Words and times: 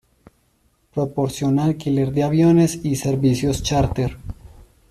Proporciona 0.95 1.63
alquiler 1.65 2.11
de 2.11 2.23
aviones 2.23 2.79
y 2.83 2.95
servicios 2.95 3.61
charter. 3.61 4.17